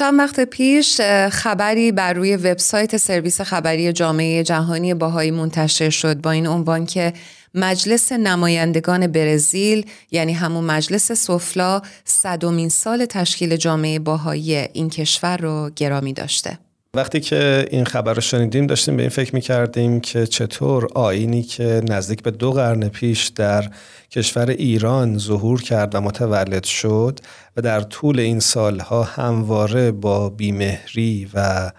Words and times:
چند 0.00 0.18
وقت 0.18 0.40
پیش 0.40 1.00
خبری 1.30 1.92
بر 1.92 2.12
روی 2.12 2.36
وبسایت 2.36 2.96
سرویس 2.96 3.40
خبری 3.40 3.92
جامعه 3.92 4.42
جهانی 4.42 4.94
باهایی 4.94 5.30
منتشر 5.30 5.90
شد 5.90 6.20
با 6.20 6.30
این 6.30 6.46
عنوان 6.46 6.86
که 6.86 7.12
مجلس 7.54 8.12
نمایندگان 8.12 9.06
برزیل 9.06 9.86
یعنی 10.10 10.32
همون 10.32 10.64
مجلس 10.64 11.12
سفلا 11.12 11.82
صدومین 12.04 12.68
سال 12.68 13.04
تشکیل 13.04 13.56
جامعه 13.56 13.98
باهایی 13.98 14.56
این 14.56 14.90
کشور 14.90 15.36
رو 15.36 15.70
گرامی 15.76 16.12
داشته. 16.12 16.58
وقتی 16.94 17.20
که 17.20 17.68
این 17.70 17.84
خبر 17.84 18.14
رو 18.14 18.20
شنیدیم 18.20 18.66
داشتیم 18.66 18.96
به 18.96 19.02
این 19.02 19.10
فکر 19.10 19.34
می‌کردیم 19.34 20.00
که 20.00 20.26
چطور 20.26 20.88
آینی 20.94 21.42
که 21.42 21.82
نزدیک 21.88 22.22
به 22.22 22.30
دو 22.30 22.52
قرن 22.52 22.88
پیش 22.88 23.26
در 23.28 23.70
کشور 24.10 24.50
ایران 24.50 25.18
ظهور 25.18 25.62
کرد 25.62 25.94
و 25.94 26.00
متولد 26.00 26.64
شد 26.64 27.20
و 27.56 27.62
در 27.62 27.80
طول 27.80 28.20
این 28.20 28.40
سالها 28.40 29.02
همواره 29.02 29.90
با 29.90 30.28
بیمهری 30.28 31.30
و 31.34 31.70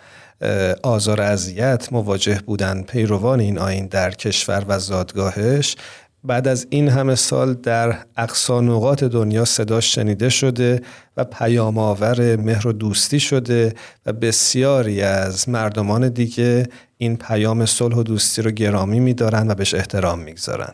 آزار 0.84 1.21
اذیت 1.21 1.87
مواجه 1.93 2.39
بودن 2.45 2.81
پیروان 2.81 3.39
این 3.39 3.57
آین 3.57 3.87
در 3.87 4.12
کشور 4.12 4.65
و 4.67 4.79
زادگاهش 4.79 5.75
بعد 6.23 6.48
از 6.48 6.67
این 6.70 6.89
همه 6.89 7.16
سال 7.16 7.53
در 7.53 7.98
اقصا 8.17 8.62
نقاط 8.62 9.03
دنیا 9.03 9.45
صداش 9.45 9.95
شنیده 9.95 10.29
شده 10.29 10.81
و 11.17 11.23
پیام 11.23 11.77
آور 11.77 12.35
مهر 12.35 12.67
و 12.67 12.73
دوستی 12.73 13.20
شده 13.20 13.73
و 14.05 14.13
بسیاری 14.13 15.02
از 15.02 15.49
مردمان 15.49 16.09
دیگه 16.09 16.67
این 16.98 17.17
پیام 17.17 17.65
صلح 17.65 17.95
و 17.95 18.03
دوستی 18.03 18.41
رو 18.41 18.52
گرامی 18.52 18.99
میدارن 18.99 19.52
و 19.52 19.55
بهش 19.55 19.73
احترام 19.73 20.20
می‌گذارن. 20.20 20.73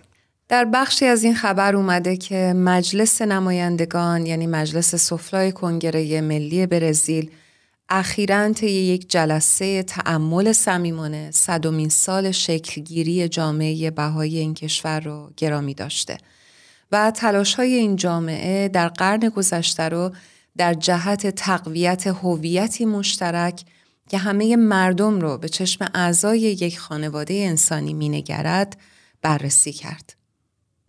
در 0.49 0.65
بخشی 0.65 1.05
از 1.05 1.23
این 1.23 1.35
خبر 1.35 1.75
اومده 1.75 2.17
که 2.17 2.53
مجلس 2.55 3.21
نمایندگان 3.21 4.25
یعنی 4.25 4.47
مجلس 4.47 4.95
سفلای 4.95 5.51
کنگره 5.51 6.21
ملی 6.21 6.67
برزیل 6.67 7.29
اخیرا 7.89 8.53
طی 8.53 8.69
یک 8.69 9.09
جلسه 9.09 9.83
تعمل 9.83 10.51
صمیمانه 10.51 11.31
صدومین 11.31 11.89
سال 11.89 12.31
شکلگیری 12.31 13.27
جامعه 13.27 13.91
بهایی 13.91 14.37
این 14.37 14.53
کشور 14.53 14.99
رو 14.99 15.31
گرامی 15.37 15.73
داشته 15.73 16.17
و 16.91 17.11
تلاش 17.11 17.55
های 17.55 17.73
این 17.73 17.95
جامعه 17.95 18.67
در 18.67 18.87
قرن 18.87 19.29
گذشته 19.29 19.83
رو 19.83 20.11
در 20.57 20.73
جهت 20.73 21.27
تقویت 21.27 22.07
هویتی 22.07 22.85
مشترک 22.85 23.63
که 24.09 24.17
همه 24.17 24.55
مردم 24.55 25.19
رو 25.19 25.37
به 25.37 25.49
چشم 25.49 25.87
اعضای 25.93 26.39
یک 26.39 26.79
خانواده 26.79 27.33
انسانی 27.33 27.93
مینگرد 27.93 28.77
بررسی 29.21 29.73
کرد. 29.73 30.16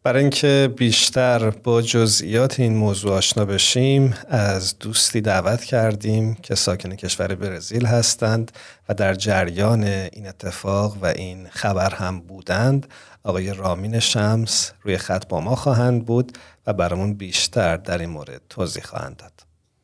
برای 0.02 0.20
اینکه 0.20 0.74
بیشتر 0.77 1.50
با 1.50 1.82
جزئیات 1.82 2.60
این 2.60 2.77
موضوع 2.77 3.12
آشنا 3.12 3.44
بشیم 3.44 4.14
از 4.28 4.78
دوستی 4.78 5.20
دعوت 5.20 5.64
کردیم 5.64 6.34
که 6.34 6.54
ساکن 6.54 6.96
کشور 6.96 7.34
برزیل 7.34 7.86
هستند 7.86 8.52
و 8.88 8.94
در 8.94 9.14
جریان 9.14 9.84
این 9.84 10.28
اتفاق 10.28 10.96
و 11.02 11.06
این 11.06 11.46
خبر 11.50 11.94
هم 11.94 12.20
بودند. 12.20 12.86
آقای 13.22 13.54
رامین 13.54 14.00
شمس 14.00 14.72
روی 14.82 14.98
خط 14.98 15.28
با 15.28 15.41
ما 15.41 15.56
خواهند 15.56 16.04
بود 16.04 16.38
و 16.66 16.72
برامون 16.72 17.14
بیشتر 17.14 17.76
در 17.76 17.98
این 17.98 18.10
مورد 18.10 18.41
توضیح 18.48 18.82
خواهند 18.82 19.16
داد. 19.16 19.32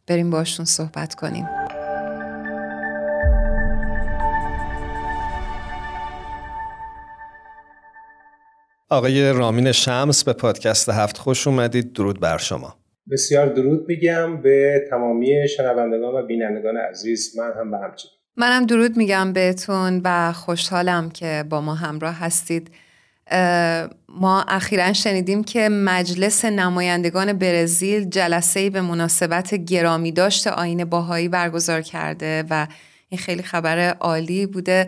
بریم 0.06 0.30
باشون 0.30 0.64
صحبت 0.64 1.14
کنیم. 1.14 1.46
آقای 8.90 9.32
رامین 9.32 9.72
شمس 9.72 10.24
به 10.24 10.32
پادکست 10.32 10.88
هفت 10.88 11.18
خوش 11.18 11.46
اومدید. 11.46 11.92
درود 11.92 12.20
بر 12.20 12.38
شما. 12.38 12.76
بسیار 13.10 13.46
درود 13.46 13.88
میگم 13.88 14.42
به 14.42 14.84
تمامی 14.90 15.48
شنوندگان 15.56 16.14
و 16.14 16.26
بینندگان 16.26 16.76
عزیز. 16.76 17.38
من 17.38 17.52
هم 17.60 17.70
به 17.70 17.76
همچنین 17.76 18.12
منم 18.36 18.66
درود 18.66 18.96
میگم 18.96 19.32
بهتون 19.32 20.00
و 20.04 20.32
خوشحالم 20.32 21.10
که 21.10 21.44
با 21.48 21.60
ما 21.60 21.74
همراه 21.74 22.14
هستید. 22.14 22.70
ما 24.08 24.44
اخیرا 24.48 24.92
شنیدیم 24.92 25.44
که 25.44 25.68
مجلس 25.68 26.44
نمایندگان 26.44 27.32
برزیل 27.32 28.04
جلسه 28.04 28.70
به 28.70 28.80
مناسبت 28.80 29.54
گرامی 29.54 30.12
داشت 30.12 30.46
آین 30.46 30.84
باهایی 30.84 31.28
برگزار 31.28 31.80
کرده 31.80 32.44
و 32.50 32.66
این 33.08 33.18
خیلی 33.18 33.42
خبر 33.42 33.78
عالی 33.78 34.46
بوده. 34.46 34.86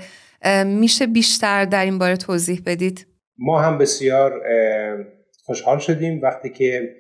میشه 0.65 1.07
بیشتر 1.07 1.65
در 1.65 1.85
این 1.85 1.99
باره 1.99 2.17
توضیح 2.17 2.63
بدید؟ 2.67 3.07
ما 3.39 3.61
هم 3.61 3.79
بسیار 3.79 4.43
خوشحال 5.45 5.79
شدیم 5.79 6.21
وقتی 6.23 6.51
که 6.51 6.95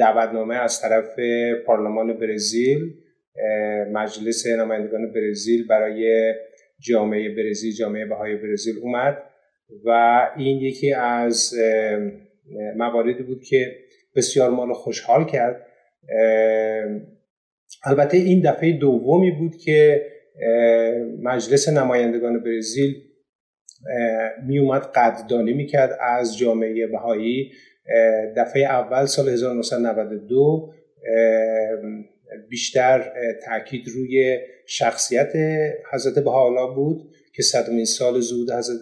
دعوتنامه 0.00 0.54
از 0.54 0.80
طرف 0.80 1.18
پارلمان 1.66 2.18
برزیل 2.18 2.94
مجلس 3.92 4.46
نمایندگان 4.46 5.12
برزیل 5.12 5.66
برای 5.66 6.34
جامعه 6.80 7.34
برزیل 7.34 7.74
جامعه 7.74 8.04
بهای 8.04 8.36
برزیل 8.36 8.78
اومد 8.82 9.22
و 9.84 10.20
این 10.36 10.58
یکی 10.58 10.92
از 10.92 11.54
مواردی 12.76 13.22
بود 13.22 13.44
که 13.44 13.76
بسیار 14.16 14.50
ما 14.50 14.64
رو 14.64 14.74
خوشحال 14.74 15.24
کرد. 15.24 15.66
البته 17.84 18.16
این 18.16 18.42
دفعه 18.44 18.72
دومی 18.72 19.30
بود 19.30 19.56
که 19.56 20.06
مجلس 21.22 21.68
نمایندگان 21.68 22.42
برزیل 22.42 22.94
می 24.46 24.58
اومد 24.58 24.82
قدردانی 24.82 25.52
می‌کرد 25.52 25.98
از 26.00 26.38
جامعه 26.38 26.86
بهایی. 26.86 27.52
دفعه 28.36 28.62
اول 28.64 29.06
سال 29.06 29.28
1992 29.28 30.72
بیشتر 32.48 33.12
تاکید 33.44 33.88
روی 33.88 34.38
شخصیت 34.66 35.32
حضرت 35.92 36.24
بهاءالله 36.24 36.74
بود 36.74 37.10
که 37.34 37.42
صدمین 37.42 37.84
سال 37.84 38.20
زود 38.20 38.50
حضرت 38.50 38.78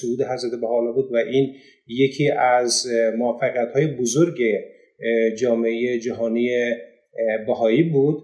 سعود 0.00 0.22
حضرت 0.22 0.60
بهاءالله 0.60 0.92
بود 0.92 1.12
و 1.12 1.16
این 1.16 1.54
یکی 1.86 2.30
از 2.30 2.86
موفقیت 3.18 3.72
های 3.74 3.86
بزرگ 3.86 4.38
جامعه 5.38 5.98
جهانی 5.98 6.74
بهایی 7.46 7.82
بود. 7.82 8.22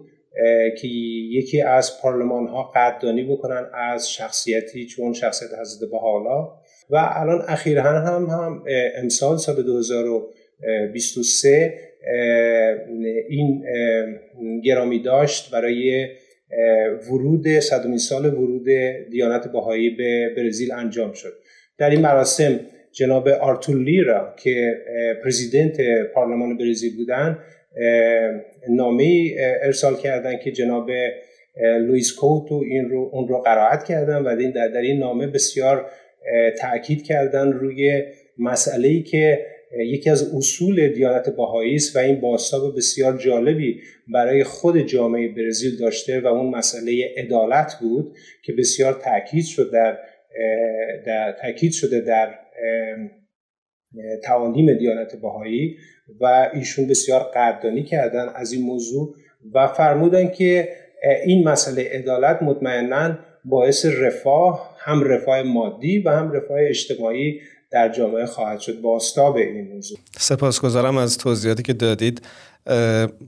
که 0.77 0.87
یکی 1.31 1.61
از 1.61 2.01
پارلمان 2.01 2.47
ها 2.47 2.71
قدردانی 2.75 3.23
بکنن 3.23 3.69
از 3.73 4.11
شخصیتی 4.11 4.85
چون 4.85 5.13
شخصیت 5.13 5.49
حضرت 5.61 5.89
بهاءالله. 5.89 6.49
و 6.89 7.09
الان 7.15 7.41
اخیرا 7.47 7.83
هم 7.83 8.25
هم 8.25 8.63
امسال 8.95 9.37
سال 9.37 9.63
2023 9.63 11.73
این 13.29 13.63
گرامی 14.63 15.01
داشت 15.01 15.51
برای 15.51 16.07
ورود 17.11 17.47
صدومین 17.47 17.97
سال 17.97 18.25
ورود 18.25 18.65
دیانت 19.11 19.51
بهایی 19.51 19.89
به 19.89 20.29
برزیل 20.37 20.71
انجام 20.71 21.13
شد. 21.13 21.33
در 21.77 21.89
این 21.89 22.01
مراسم 22.01 22.59
جناب 22.91 23.27
آرتور 23.27 23.75
لیرا 23.75 24.35
که 24.37 24.73
پرزیدنت 25.23 25.77
پارلمان 26.13 26.57
برزیل 26.57 26.97
بودن 26.97 27.39
نامه 28.69 29.35
ارسال 29.61 29.97
کردن 29.97 30.39
که 30.43 30.51
جناب 30.51 30.89
لویس 31.61 32.13
کوتو 32.13 32.63
این 32.69 32.89
رو 32.89 33.09
اون 33.13 33.27
رو 33.27 33.37
قرائت 33.37 33.83
کردن 33.83 34.17
و 34.17 34.51
در, 34.51 34.67
در 34.67 34.81
این 34.81 34.99
نامه 34.99 35.27
بسیار 35.27 35.85
تاکید 36.59 37.03
کردن 37.03 37.51
روی 37.51 38.03
مسئله 38.37 38.87
ای 38.87 39.03
که 39.03 39.45
یکی 39.77 40.09
از 40.09 40.35
اصول 40.35 40.87
دیانت 40.87 41.29
باهایی 41.29 41.75
است 41.75 41.95
و 41.95 41.99
این 41.99 42.21
باستاب 42.21 42.77
بسیار 42.77 43.17
جالبی 43.17 43.81
برای 44.13 44.43
خود 44.43 44.77
جامعه 44.77 45.27
برزیل 45.27 45.77
داشته 45.77 46.19
و 46.19 46.27
اون 46.27 46.55
مسئله 46.55 47.13
عدالت 47.17 47.73
بود 47.81 48.15
که 48.43 48.53
بسیار 48.53 48.93
تاکید 48.93 49.45
شد 49.45 49.71
در, 49.71 49.97
در 51.05 51.31
تاکید 51.31 51.71
شده 51.71 52.01
در 52.01 52.39
تعالیم 54.23 54.77
دیانت 54.77 55.15
باهایی 55.15 55.77
و 56.21 56.49
ایشون 56.53 56.87
بسیار 56.87 57.21
قدردانی 57.35 57.83
کردن 57.83 58.29
از 58.35 58.51
این 58.51 58.61
موضوع 58.61 59.15
و 59.53 59.67
فرمودن 59.67 60.31
که 60.31 60.69
این 61.25 61.47
مسئله 61.47 61.89
عدالت 61.93 62.41
مطمئنا 62.41 63.17
باعث 63.45 63.85
رفاه 63.85 64.75
هم 64.79 65.03
رفاه 65.03 65.41
مادی 65.41 65.99
و 65.99 66.09
هم 66.09 66.31
رفاه 66.31 66.57
اجتماعی 66.59 67.39
در 67.71 67.89
جامعه 67.89 68.25
خواهد 68.25 68.59
شد. 68.59 68.81
با 68.81 68.95
استاب 68.95 69.35
این 69.35 69.73
موضوع. 69.73 69.97
سپاسگزارم 70.17 70.97
از 70.97 71.17
توضیحاتی 71.17 71.63
که 71.63 71.73
دادید. 71.73 72.21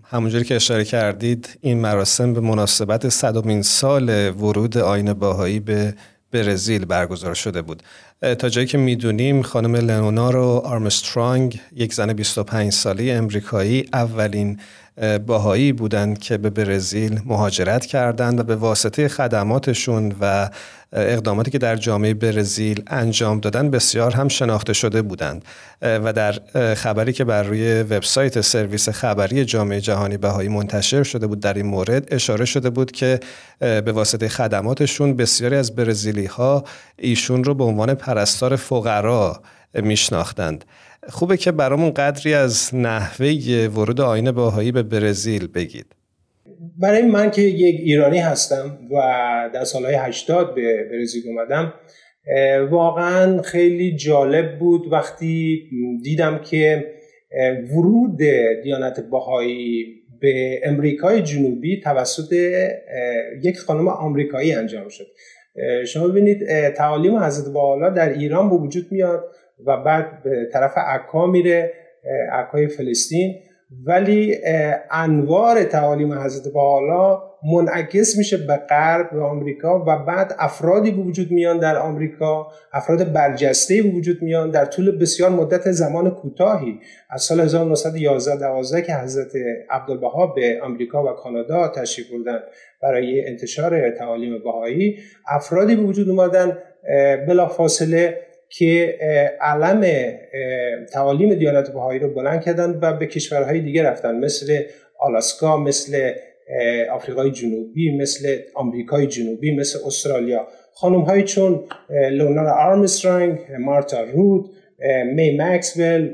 همونجوری 0.03 0.43
که 0.43 0.55
اشاره 0.55 0.83
کردید 0.83 1.57
این 1.61 1.77
مراسم 1.77 2.33
به 2.33 2.39
مناسبت 2.39 3.09
صدومین 3.09 3.61
سال 3.61 4.29
ورود 4.29 4.77
آین 4.77 5.13
باهایی 5.13 5.59
به 5.59 5.93
برزیل 6.31 6.85
برگزار 6.85 7.33
شده 7.33 7.61
بود. 7.61 7.83
تا 8.39 8.49
جایی 8.49 8.67
که 8.67 8.77
می‌دونیم 8.77 9.41
خانم 9.41 9.75
لنونارو 9.75 10.61
آرمسترانگ 10.65 11.61
یک 11.75 11.93
زن 11.93 12.13
25 12.13 12.71
ساله 12.71 13.13
امریکایی 13.13 13.89
اولین 13.93 14.59
باهایی 15.25 15.73
بودند 15.73 16.19
که 16.19 16.37
به 16.37 16.49
برزیل 16.49 17.21
مهاجرت 17.25 17.85
کردند 17.85 18.39
و 18.39 18.43
به 18.43 18.55
واسطه 18.55 19.07
خدماتشون 19.07 20.15
و 20.21 20.49
اقداماتی 20.93 21.51
که 21.51 21.57
در 21.57 21.75
جامعه 21.75 22.13
برزیل 22.13 22.83
انجام 22.87 23.39
دادن 23.39 23.69
بسیار 23.69 24.11
هم 24.13 24.27
شناخته 24.27 24.73
شده 24.73 25.01
بودند. 25.01 25.45
و 25.81 26.13
در 26.13 26.31
خبری 26.75 27.13
که 27.13 27.23
بر 27.23 27.43
روی 27.43 27.81
وبسایت 27.81 28.41
سرویس 28.41 28.89
خبری 28.89 29.45
جامعه 29.45 29.81
جهانی 29.81 30.17
بهایی 30.17 30.49
منتشر 30.49 31.03
شده 31.03 31.27
بود 31.27 31.39
در 31.39 31.53
این 31.53 31.65
مورد 31.65 32.13
اشاره 32.13 32.45
شده 32.45 32.69
بود 32.69 32.91
که 32.91 33.19
به 33.59 33.91
واسطه 33.91 34.29
خدماتشون 34.29 35.15
بسیاری 35.15 35.55
از 35.55 35.75
برزیلی 35.75 36.25
ها 36.25 36.63
ایشون 36.97 37.43
رو 37.43 37.53
به 37.53 37.63
عنوان 37.63 37.93
پرستار 37.93 38.55
فقرا 38.55 39.41
میشناختند. 39.83 40.65
خوبه 41.09 41.37
که 41.37 41.51
برامون 41.51 41.91
قدری 41.91 42.33
از 42.33 42.75
نحوه 42.75 43.67
ورود 43.75 44.01
آین 44.01 44.31
باهایی 44.31 44.71
به 44.71 44.83
برزیل 44.83 45.47
بگید. 45.47 45.85
برای 46.77 47.01
من 47.01 47.31
که 47.31 47.41
یک 47.41 47.75
ایرانی 47.79 48.19
هستم 48.19 48.79
و 48.91 48.95
در 49.53 49.63
سالهای 49.63 49.95
80 49.95 50.55
به 50.55 50.89
برزیل 50.91 51.23
اومدم 51.27 51.73
واقعا 52.71 53.41
خیلی 53.41 53.95
جالب 53.95 54.59
بود 54.59 54.91
وقتی 54.91 55.61
دیدم 56.03 56.37
که 56.37 56.85
ورود 57.71 58.17
دیانت 58.63 58.99
باهایی 58.99 59.85
به 60.21 60.61
امریکای 60.63 61.21
جنوبی 61.21 61.81
توسط 61.81 62.33
یک 63.43 63.59
خانم 63.59 63.87
آمریکایی 63.87 64.53
انجام 64.53 64.89
شد. 64.89 65.07
شما 65.87 66.07
ببینید 66.07 66.69
تعالیم 66.69 67.17
حضرت 67.17 67.53
بالا 67.53 67.89
در 67.89 68.09
ایران 68.09 68.49
به 68.49 68.55
وجود 68.55 68.87
میاد 68.91 69.23
و 69.65 69.77
بعد 69.77 70.23
به 70.23 70.49
طرف 70.53 70.77
عکا 70.77 71.25
میره 71.25 71.73
عکای 72.31 72.67
فلسطین. 72.67 73.35
ولی 73.85 74.37
انوار 74.91 75.63
تعالیم 75.63 76.13
حضرت 76.13 76.53
بالا 76.53 77.23
منعکس 77.53 78.17
میشه 78.17 78.37
به 78.37 78.55
غرب 78.55 79.11
به 79.11 79.21
آمریکا 79.21 79.79
و 79.79 80.05
بعد 80.05 80.35
افرادی 80.39 80.91
به 80.91 81.01
وجود 81.01 81.31
میان 81.31 81.59
در 81.59 81.77
آمریکا 81.77 82.47
افراد 82.73 83.13
برجسته 83.13 83.83
به 83.83 83.89
وجود 83.89 84.21
میان 84.21 84.51
در 84.51 84.65
طول 84.65 84.97
بسیار 84.97 85.29
مدت 85.29 85.71
زمان 85.71 86.09
کوتاهی. 86.09 86.79
از 87.09 87.21
سال 87.21 87.39
1911 87.39 88.39
12 88.39 88.81
که 88.81 88.93
حضرت 88.93 89.31
عبدالبها 89.69 90.27
به 90.27 90.59
آمریکا 90.63 91.03
و 91.03 91.15
کانادا 91.15 91.67
تشریف 91.67 92.11
بردن 92.11 92.39
برای 92.81 93.27
انتشار 93.27 93.89
تعالیم 93.89 94.43
بهایی 94.43 94.97
افرادی 95.27 95.75
به 95.75 95.81
وجود 95.81 96.09
اومدن 96.09 96.57
بلافاصله 97.27 98.24
که 98.49 98.97
علم 99.41 100.11
تعالیم 100.93 101.33
دیانت 101.33 101.69
بهایی 101.69 101.99
رو 101.99 102.13
بلند 102.13 102.41
کردن 102.41 102.79
و 102.81 102.93
به 102.93 103.05
کشورهای 103.05 103.59
دیگه 103.59 103.83
رفتن. 103.83 104.15
مثل 104.15 104.59
آلاسکا 104.99 105.57
مثل 105.57 106.11
آفریقای 106.91 107.31
جنوبی 107.31 107.97
مثل 107.97 108.37
آمریکای 108.53 109.07
جنوبی 109.07 109.55
مثل 109.55 109.79
استرالیا. 109.85 110.47
خانم 110.73 111.01
های 111.01 111.23
چون 111.23 111.63
لونارا 112.11 112.53
آرمسترانگ 112.53 113.39
مارتا 113.59 114.03
رود 114.03 114.49
می 115.15 115.37
مکسول 115.37 116.13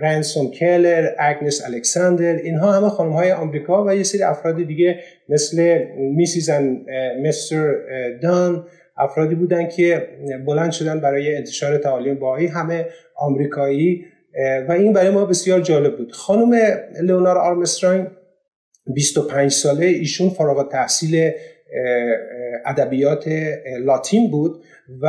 رنسون 0.00 0.50
کلر 0.50 1.10
اگنس 1.18 1.64
الکساندر. 1.64 2.36
اینها 2.36 2.72
همه 2.72 2.88
خانم 2.88 3.12
های 3.12 3.32
آمریکا 3.32 3.84
و 3.84 3.94
یه 3.94 4.02
سری 4.02 4.22
افراد 4.22 4.66
دیگه 4.66 5.00
مثل 5.28 5.84
میسیز 5.96 6.50
مستر 7.22 7.74
دان. 8.22 8.66
افرادی 8.96 9.34
بودن 9.34 9.68
که 9.68 10.08
بلند 10.46 10.70
شدن 10.70 11.00
برای 11.00 11.36
انتشار 11.36 11.78
تعالیم 11.78 12.14
باهایی 12.14 12.46
همه 12.46 12.86
آمریکایی 13.16 14.04
و 14.68 14.72
این 14.72 14.92
برای 14.92 15.10
ما 15.10 15.24
بسیار 15.24 15.60
جالب 15.60 15.96
بود. 15.96 16.12
خانم 16.12 16.54
لئونار 17.02 17.38
آرمسترانگ 17.38 18.06
25 18.94 19.50
ساله 19.50 19.86
ایشون 19.86 20.30
فارغ 20.30 20.72
تحصیل 20.72 21.30
ادبیات 22.64 23.28
لاتین 23.80 24.30
بود 24.30 24.62
و 25.02 25.06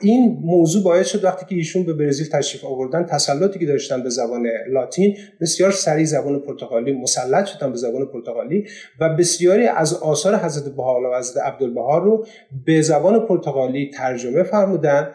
این 0.00 0.38
موضوع 0.42 0.82
باعث 0.82 1.06
شد 1.06 1.24
وقتی 1.24 1.46
که 1.46 1.54
ایشون 1.54 1.86
به 1.86 1.92
برزیل 1.92 2.28
تشریف 2.28 2.64
آوردن 2.64 3.04
تسلطی 3.04 3.58
که 3.58 3.66
داشتن 3.66 4.02
به 4.02 4.10
زبان 4.10 4.46
لاتین 4.68 5.16
بسیار 5.40 5.70
سریع 5.70 6.04
زبان 6.04 6.40
پرتغالی 6.40 6.92
مسلط 6.92 7.46
شدن 7.46 7.70
به 7.70 7.76
زبان 7.76 8.06
پرتغالی 8.06 8.66
و 9.00 9.16
بسیاری 9.16 9.66
از 9.66 9.94
آثار 9.94 10.36
حضرت 10.36 10.74
بهاءالله 10.74 11.08
و 11.08 11.18
حضرت 11.18 11.44
عبدالبها 11.44 11.98
رو 11.98 12.26
به 12.66 12.82
زبان 12.82 13.26
پرتغالی 13.26 13.90
ترجمه 13.90 14.42
فرمودن 14.42 15.10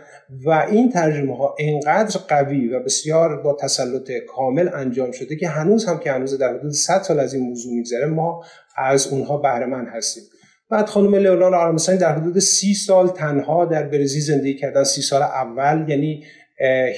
و 0.45 0.49
این 0.49 0.89
ترجمه 0.89 1.37
ها 1.37 1.55
انقدر 1.59 2.19
قوی 2.27 2.67
و 2.67 2.83
بسیار 2.83 3.41
با 3.41 3.53
تسلط 3.53 4.11
کامل 4.11 4.69
انجام 4.73 5.11
شده 5.11 5.35
که 5.35 5.47
هنوز 5.47 5.85
هم 5.85 5.99
که 5.99 6.11
هنوز 6.11 6.37
در 6.37 6.53
حدود 6.53 6.71
100 6.71 7.01
سال 7.01 7.19
از 7.19 7.33
این 7.33 7.43
موضوع 7.43 7.73
میگذره 7.73 8.05
ما 8.05 8.43
از 8.77 9.07
اونها 9.07 9.37
بهره 9.37 9.91
هستیم. 9.91 10.23
بعد 10.71 10.85
خانم 10.85 11.15
لئونار 11.15 11.55
آرمستانی 11.55 11.97
در 11.97 12.13
حدود 12.15 12.39
سی 12.39 12.73
سال 12.73 13.07
تنها 13.07 13.65
در 13.65 13.83
برزیل 13.83 14.21
زندگی 14.21 14.55
کردن 14.55 14.83
سی 14.83 15.01
سال 15.01 15.21
اول 15.21 15.89
یعنی 15.89 16.23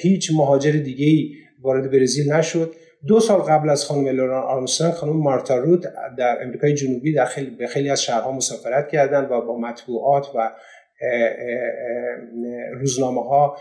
هیچ 0.02 0.32
مهاجر 0.34 0.72
دیگه 0.72 1.06
ای 1.06 1.32
وارد 1.62 1.92
برزیل 1.92 2.34
نشد. 2.34 2.74
دو 3.08 3.20
سال 3.20 3.40
قبل 3.40 3.70
از 3.70 3.86
خانم 3.86 4.08
لئونار 4.08 4.44
آرمسترانگ 4.44 4.94
خانم 4.94 5.18
مارتا 5.18 5.58
رود 5.58 5.86
در 6.18 6.44
امریکای 6.44 6.74
جنوبی 6.74 7.14
در 7.14 7.26
خیلی 7.26 7.50
به 7.50 7.68
خیلی 7.68 7.90
از 7.90 8.04
شهرها 8.04 8.32
مسافرت 8.32 8.90
کردند 8.90 9.32
و 9.32 9.42
با 9.42 9.58
مطبوعات 9.58 10.28
و 10.36 10.52
روزنامه 12.74 13.24
ها 13.24 13.58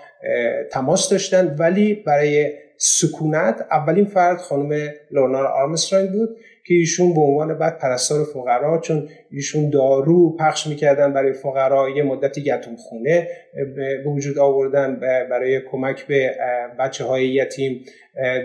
تماس 0.70 1.10
داشتند 1.10 1.60
ولی 1.60 1.94
برای 1.94 2.52
سکونت 2.76 3.66
اولین 3.70 4.04
فرد 4.04 4.38
خانم 4.38 4.90
لورنار 5.10 5.46
آرمسترانگ 5.46 6.10
بود. 6.10 6.36
که 6.66 6.74
ایشون 6.74 7.14
به 7.14 7.20
عنوان 7.20 7.58
بعد 7.58 7.78
پرستار 7.78 8.24
فقرا 8.24 8.80
چون 8.80 9.08
ایشون 9.30 9.70
دارو 9.70 10.36
پخش 10.36 10.66
می‌کردن 10.66 11.12
برای 11.12 11.32
فقرا 11.32 11.90
یه 11.90 12.02
مدتی 12.02 12.42
گتون 12.42 12.76
خونه 12.76 13.28
به 13.76 14.02
وجود 14.06 14.38
آوردن 14.38 15.00
برای 15.30 15.60
کمک 15.60 16.06
به 16.06 16.36
بچه 16.78 17.04
های 17.04 17.28
یتیم. 17.28 17.84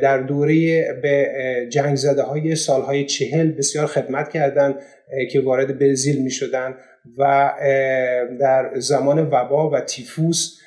در 0.02 0.18
دوره 0.18 0.84
به 1.02 1.28
جنگ 1.70 1.96
زده 1.96 2.22
های 2.22 2.56
سالهای 2.56 3.06
چهل 3.06 3.52
بسیار 3.52 3.86
خدمت 3.86 4.30
کردند 4.30 4.76
که 5.32 5.42
وارد 5.42 5.80
برزیل 5.80 6.24
می 6.24 6.32
شدن 6.32 6.76
و 7.18 7.54
در 8.40 8.72
زمان 8.76 9.30
وبا 9.32 9.70
و 9.70 9.80
تیفوس 9.80 10.60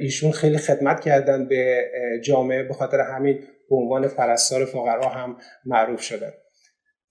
ایشون 0.00 0.30
خیلی 0.30 0.58
خدمت 0.58 1.00
کردن 1.00 1.48
به 1.48 1.84
جامعه 2.24 2.62
به 2.62 2.74
خاطر 2.74 3.00
همین 3.00 3.38
به 3.70 3.76
عنوان 3.76 4.08
پرستار 4.08 4.64
فقرا 4.64 5.08
هم 5.08 5.36
معروف 5.64 6.00
شدن. 6.00 6.32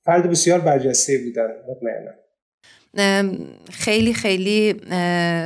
فرد 0.06 0.30
بسیار 0.30 0.60
برجسته 0.60 1.18
بودن. 1.18 1.48
مطمئنا 1.70 2.12
خیلی 3.72 4.14
خیلی 4.14 4.76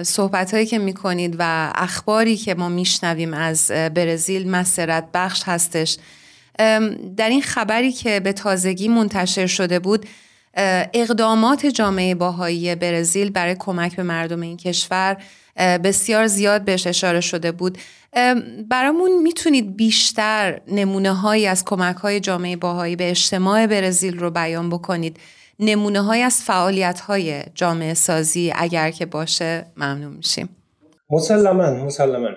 صحبت 0.04 0.54
هایی 0.54 0.66
که 0.66 0.80
می‌کنید 0.80 1.36
و 1.40 1.72
اخباری 1.76 2.38
که 2.38 2.56
ما 2.56 2.70
میشنویم 2.70 3.34
از 3.34 3.68
برزیل 3.68 4.50
مسرت 4.50 5.08
بخش 5.14 5.44
هستش. 5.46 5.98
در 7.18 7.30
این 7.30 7.42
خبری 7.42 7.92
که 7.92 8.20
به 8.20 8.34
تازگی 8.34 8.88
منتشر 8.88 9.48
شده 9.48 9.80
بود 9.80 10.06
اقدامات 10.94 11.66
جامعه 11.66 12.16
باهایی 12.16 12.76
برزیل 12.76 13.30
برای 13.30 13.56
کمک 13.60 13.96
به 13.96 14.04
مردم 14.04 14.42
این 14.42 14.58
کشور 14.58 15.18
بسیار 15.60 16.28
زیاد 16.28 16.66
بهش 16.66 16.88
اشاره 16.88 17.22
شده 17.22 17.52
بود. 17.52 17.78
برامون 18.70 19.22
می‌تونید 19.24 19.78
بیشتر 19.78 20.62
نمونه 20.68 21.14
هایی 21.14 21.48
از 21.48 21.66
کمک 21.66 21.96
های 21.96 22.20
جامعه 22.20 22.56
باهایی 22.56 22.96
به 22.96 23.10
اجتماع 23.10 23.68
برزیل 23.68 24.20
رو 24.20 24.32
بیان 24.32 24.70
بکنید. 24.70 25.18
نمونه 25.60 26.02
های 26.02 26.22
از 26.22 26.44
فعالیت 26.44 27.00
های 27.00 27.42
جامعه 27.56 27.94
سازی 27.94 28.52
اگر 28.56 28.92
که 28.92 29.06
باشه 29.06 29.66
ممنون 29.78 30.14
میشیم. 30.14 30.50
مسلما 31.10 31.86
مسلما. 31.86 32.30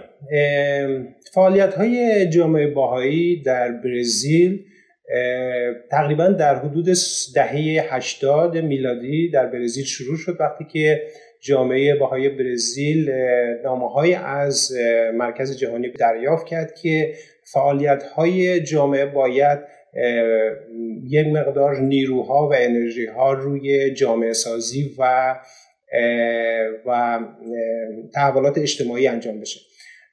فعالیت 1.35 1.75
های 1.75 2.26
جامعه 2.31 2.67
باهایی 2.67 3.43
در 3.43 3.73
برزیل 3.85 4.64
تقریبا 5.91 6.29
در 6.29 6.59
حدود 6.59 6.87
دهه 7.35 7.87
80 7.91 8.57
میلادی 8.57 9.31
در 9.31 9.47
برزیل 9.47 9.85
شروع 9.85 10.17
شد. 10.17 10.37
وقتی 10.41 10.64
که 10.73 11.02
جامعه 11.43 11.95
باهای 11.95 12.29
برزیل 12.29 13.11
نامه 13.65 14.17
از 14.17 14.73
مرکز 15.15 15.59
جهانی 15.59 15.89
دریافت 15.89 16.47
کرد 16.47 16.75
که 16.75 17.15
فعالیت 17.45 18.03
های 18.03 18.61
جامعه 18.61 19.07
باید 19.07 19.59
یک 21.09 21.27
مقدار 21.27 21.81
نیروها 21.81 22.49
و 22.49 22.55
انرژی 22.57 23.07
ها 23.07 23.33
روی 23.33 23.95
جامعه 23.95 24.33
سازی 24.33 24.95
و 24.99 25.35
و 26.87 27.21
تحولات 28.15 28.59
اجتماعی 28.59 29.07
انجام 29.07 29.41
بشه. 29.41 29.61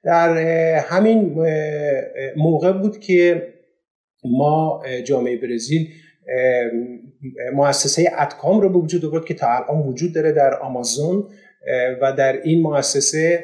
در 0.03 0.38
همین 0.77 1.45
موقع 2.38 2.71
بود 2.71 3.00
که 3.00 3.53
ما 4.24 4.83
جامعه 5.05 5.38
برزیل 5.38 5.88
مؤسسه 7.53 8.12
اتکام 8.19 8.62
رو 8.62 8.69
به 8.69 8.79
وجود 8.79 9.05
آورد 9.05 9.25
که 9.25 9.33
تا 9.33 9.48
الان 9.48 9.88
وجود 9.88 10.13
داره 10.13 10.31
در 10.31 10.53
آمازون 10.53 11.27
و 12.01 12.13
در 12.13 12.41
این 12.41 12.62
مؤسسه 12.62 13.43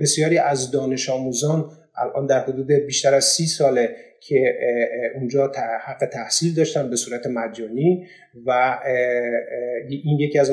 بسیاری 0.00 0.38
از 0.38 0.70
دانش 0.70 1.10
آموزان 1.10 1.70
الان 1.96 2.26
در 2.26 2.40
حدود 2.40 2.72
بیشتر 2.72 3.14
از 3.14 3.24
سی 3.24 3.46
ساله 3.46 3.96
که 4.20 4.58
اونجا 5.14 5.52
حق 5.84 6.06
تحصیل 6.12 6.54
داشتن 6.54 6.90
به 6.90 6.96
صورت 6.96 7.26
مجانی 7.26 8.06
و 8.46 8.78
این 9.88 10.20
یکی 10.20 10.38
از 10.38 10.50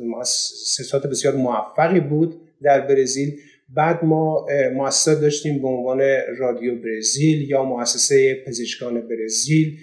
مؤسسات 0.00 1.06
بسیار 1.10 1.34
موفقی 1.34 2.00
بود 2.00 2.40
در 2.62 2.80
برزیل. 2.80 3.38
بعد 3.74 4.04
ما 4.04 4.46
مؤسسات 4.74 5.20
داشتیم 5.20 5.62
به 5.62 5.68
عنوان 5.68 6.00
رادیو 6.38 6.74
برزیل 6.82 7.50
یا 7.50 7.62
مؤسسه 7.62 8.34
پزشکان 8.46 9.08
برزیل. 9.08 9.78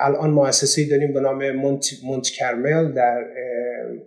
الان 0.00 0.30
مؤسسه 0.30 0.88
داریم 0.88 1.12
به 1.12 1.20
نام 1.20 1.50
مونت, 1.50 1.86
مونت 2.04 2.28
کرمل 2.28 2.92
در 2.92 3.24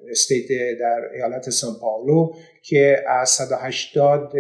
استیت 0.09 0.77
در 0.79 1.09
ایالت 1.13 1.49
سان 1.49 1.73
پاولو 1.81 2.33
که 2.61 3.03
از 3.07 3.29
180 3.29 4.33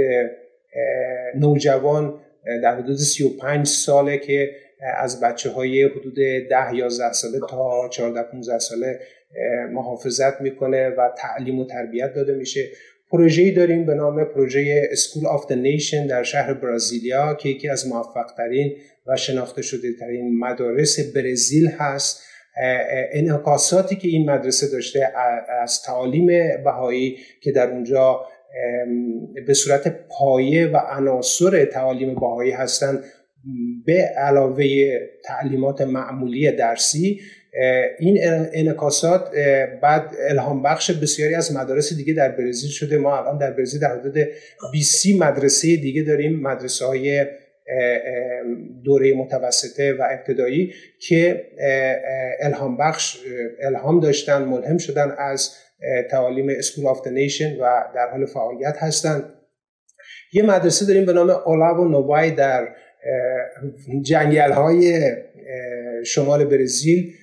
نوجوان 1.35 2.19
در 2.45 2.75
حدود 2.75 2.97
35 2.97 3.67
ساله 3.67 4.17
که 4.17 4.55
از 4.97 5.21
بچه 5.21 5.49
های 5.49 5.83
حدود 5.83 6.15
10 6.49 6.75
11 6.75 7.13
ساله 7.13 7.39
تا 7.49 7.89
14 7.89 8.23
15 8.23 8.59
ساله 8.59 8.99
محافظت 9.71 10.41
می‌کنه 10.41 10.89
و 10.89 11.09
تعلیم 11.17 11.59
و 11.59 11.65
تربیت 11.65 12.13
داده 12.13 12.33
میشه. 12.33 12.69
پروژه‌ای 13.13 13.51
داریم 13.51 13.85
به 13.85 13.93
نام 13.93 14.23
پروژه 14.23 14.89
School 14.93 15.39
of 15.39 15.47
the 15.47 15.55
Nation 15.55 16.09
در 16.09 16.23
شهر 16.23 16.53
برازیلیا 16.53 17.33
که 17.33 17.49
یکی 17.49 17.69
از 17.69 17.87
موفقترین 17.87 18.75
و 19.07 19.15
شناخته 19.15 19.61
شده 19.61 19.93
ترین 19.99 20.39
مدارس 20.39 21.15
برزیل 21.15 21.67
هست. 21.67 22.23
انعکاساتی 23.13 23.95
که 23.95 24.07
این 24.07 24.29
مدرسه 24.29 24.71
داشته 24.71 25.11
از 25.61 25.81
تعالیم 25.81 26.27
بهایی 26.63 27.17
که 27.41 27.51
در 27.51 27.69
اونجا 27.69 28.21
به 29.47 29.53
صورت 29.53 29.95
پایه 30.09 30.67
و 30.67 30.77
عناصر 30.77 31.65
تعالیم 31.65 32.15
بهایی 32.15 32.51
هستند 32.51 33.03
به 33.85 33.93
علاوه 34.17 34.65
تعلیمات 35.23 35.81
معمولی 35.81 36.51
درسی 36.51 37.21
این 37.99 38.17
انعکاسات 38.53 39.29
بعد 39.81 40.15
الهام 40.29 40.63
بخش 40.63 40.91
بسیاری 40.91 41.35
از 41.35 41.55
مدارس 41.55 41.93
دیگه 41.93 42.13
در 42.13 42.29
برزیل 42.29 42.69
شده. 42.69 42.97
ما 42.97 43.17
الان 43.17 43.37
در 43.37 43.51
برزیل 43.51 43.81
در 43.81 43.99
حدود 43.99 44.27
20 44.71 45.05
مدرسه 45.19 45.75
دیگه 45.75 46.03
داریم 46.03 46.39
مدرسه 46.39 46.85
های 46.85 47.25
دوره 48.83 49.13
متوسطه 49.13 49.93
و 49.93 50.07
ابتدایی 50.11 50.73
که 51.07 51.43
الهام 52.39 52.77
بخش 52.77 53.17
الهام 53.63 53.99
داشتن 53.99 54.43
ملهم 54.43 54.77
شدن 54.77 55.15
از 55.17 55.55
تعالیم 56.11 56.49
School 56.49 56.87
of 56.87 57.07
Nations 57.07 57.55
و 57.55 57.83
در 57.95 58.09
حال 58.11 58.25
فعالیت 58.25 58.75
هستند. 58.77 59.33
یه 60.33 60.43
مدرسه 60.43 60.85
داریم 60.85 61.05
به 61.05 61.13
نام 61.13 61.29
اولاو 61.29 61.87
نوبای 61.87 62.31
در 62.31 62.67
جنگل 64.01 64.51
های 64.51 65.11
شمال 66.05 66.45
برزیل. 66.45 67.13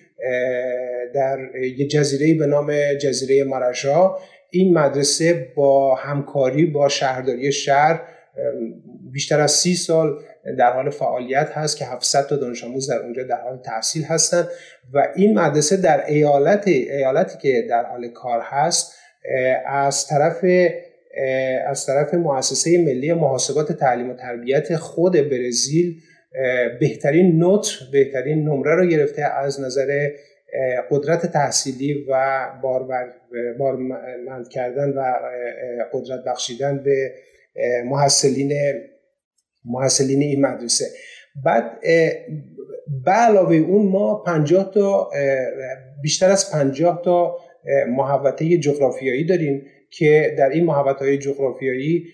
در 1.14 1.38
یه 1.76 1.86
جزیره 1.86 2.38
به 2.38 2.46
نام 2.46 2.72
جزیره 2.94 3.44
ماراشا. 3.44 4.16
این 4.50 4.78
مدرسه 4.78 5.52
با 5.54 5.94
همکاری 5.94 6.66
با 6.66 6.88
شهرداری 6.88 7.52
شهر 7.52 8.00
بیشتر 9.12 9.40
از 9.40 9.52
سی 9.52 9.74
سال 9.74 10.22
در 10.58 10.72
حال 10.72 10.90
فعالیت 10.90 11.50
هست 11.52 11.76
که 11.76 11.84
700 11.84 12.26
تا 12.26 12.36
دانش 12.36 12.64
آموز 12.64 12.90
در 12.90 12.98
اونجا 12.98 13.22
در 13.22 13.40
حال 13.40 13.58
تحصیل 13.64 14.04
هستند 14.04 14.48
و 14.94 15.08
این 15.16 15.38
مدرسه 15.38 15.76
در 15.76 16.06
ایالت 16.06 16.68
ایالتی 16.68 17.38
که 17.38 17.66
در 17.70 17.84
حال 17.84 18.08
کار 18.08 18.40
هست 18.44 18.92
از 19.66 20.06
طرف 20.06 20.44
از 21.66 21.86
طرف 21.86 22.14
مؤسسه 22.14 22.78
ملی 22.78 23.12
محاسبات 23.12 23.72
تعلیم 23.72 24.10
و 24.10 24.14
تربیت 24.14 24.76
خود 24.76 25.12
برزیل 25.12 26.00
بهترین 26.80 27.38
نوت 27.38 27.78
بهترین 27.92 28.38
نمره 28.38 28.74
رو 28.74 28.86
گرفته 28.86 29.22
از 29.22 29.60
نظر 29.60 30.08
قدرت 30.90 31.26
تحصیلی 31.26 32.06
و 32.08 32.46
بارمند 33.58 34.48
کردن 34.50 34.88
و 34.88 35.14
قدرت 35.92 36.24
بخشیدن 36.26 36.82
به 36.82 37.14
محصلین 37.84 38.52
محصلین 39.64 40.22
این 40.22 40.40
مدرسه. 40.40 40.84
بعد 41.44 41.80
به 43.04 43.10
علاوه 43.10 43.54
اون 43.54 43.86
ما 43.86 44.14
50 44.26 44.70
تا 44.74 45.10
بیشتر 46.02 46.30
از 46.30 46.52
50 46.52 47.02
تا 47.04 47.36
محوطه 47.88 48.58
جغرافیایی 48.58 49.24
داریم 49.26 49.62
که 49.90 50.34
در 50.38 50.48
این 50.48 50.64
محوطه 50.64 51.04
های 51.04 51.18
جغرافیایی 51.18 52.04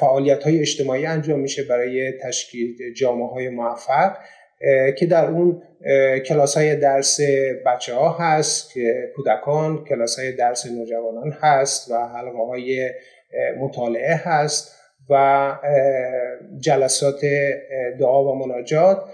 فعالیت 0.00 0.42
های 0.42 0.60
اجتماعی 0.60 1.06
انجام 1.06 1.40
میشه 1.40 1.62
برای 1.62 2.12
تشکیل 2.22 2.94
جامعه 2.94 3.28
های 3.28 3.48
موفق 3.48 4.16
که 4.98 5.06
در 5.06 5.26
اون 5.26 5.62
کلاس 6.26 6.56
های 6.56 6.76
درس 6.76 7.20
بچه 7.66 7.94
ها 7.94 8.16
هست 8.18 8.72
کودکان 9.16 9.84
کلاس 9.84 10.18
های 10.18 10.32
درس 10.32 10.66
نوجوانان 10.66 11.36
هست 11.40 11.90
و 11.90 11.94
حلقه 11.94 12.46
های 12.46 12.90
مطالعه 13.58 14.14
هست 14.14 14.76
و 15.10 15.52
جلسات 16.58 17.20
دعا 18.00 18.24
و 18.24 18.46
مناجات. 18.46 19.04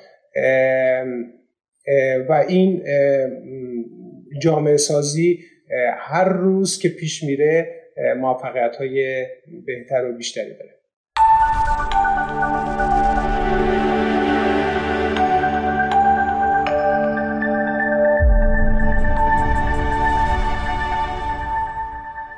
و 2.28 2.44
این 2.48 2.82
جامعه 4.42 4.76
سازی 4.76 5.38
هر 5.98 6.28
روز 6.28 6.78
که 6.78 6.88
پیش 6.88 7.22
میره 7.22 7.71
موفقیت 8.18 8.76
های 8.76 9.26
بهتر 9.66 10.04
و 10.04 10.16
بیشتری 10.16 10.54
داره. 10.54 10.78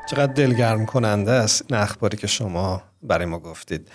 چقدر 0.06 0.32
دلگرم 0.32 0.87
کننده 0.87 1.30
است 1.30 1.64
این 1.68 1.80
اخباری 1.80 2.16
که 2.16 2.26
شما 2.26 2.82
برای 3.04 3.26
ما 3.26 3.38
گفتید. 3.38 3.88